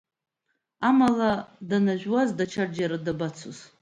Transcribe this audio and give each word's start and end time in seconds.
Амала, 0.87 1.31
данажәуаз 1.67 2.29
даҽаџьара 2.37 2.97
дабацоз. 3.05 3.57